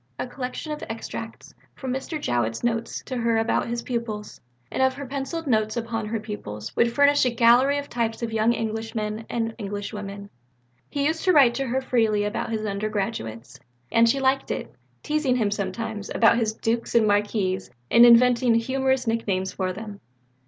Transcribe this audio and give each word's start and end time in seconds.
A 0.17 0.25
collection 0.25 0.71
of 0.71 0.81
extracts 0.89 1.53
from 1.75 1.93
Mr. 1.93 2.19
Jowett's 2.19 2.63
notes 2.63 3.03
to 3.03 3.17
her 3.17 3.37
about 3.37 3.67
his 3.67 3.83
pupils, 3.83 4.41
and 4.71 4.81
of 4.81 4.95
her 4.95 5.05
pencilled 5.05 5.45
notes 5.45 5.77
upon 5.77 6.07
her 6.07 6.19
pupils, 6.19 6.75
would 6.75 6.91
furnish 6.91 7.23
a 7.23 7.29
gallery 7.29 7.77
of 7.77 7.87
types 7.87 8.23
of 8.23 8.33
young 8.33 8.51
English 8.51 8.95
men 8.95 9.27
and 9.29 9.53
English 9.59 9.93
women. 9.93 10.31
He 10.89 11.05
used 11.05 11.23
to 11.25 11.33
write 11.33 11.53
to 11.53 11.67
her 11.67 11.73
very 11.81 11.89
freely 11.89 12.23
about 12.23 12.49
his 12.49 12.65
undergraduates; 12.65 13.59
and 13.91 14.09
she 14.09 14.19
liked 14.19 14.49
it 14.49 14.73
teasing 15.03 15.35
him 15.35 15.51
sometimes 15.51 16.09
about 16.09 16.35
his 16.39 16.53
dukes 16.53 16.95
and 16.95 17.05
marquises 17.05 17.69
and 17.91 18.03
inventing 18.03 18.55
humorous 18.55 19.05
nicknames 19.05 19.53
for 19.53 19.71
them. 19.71 19.99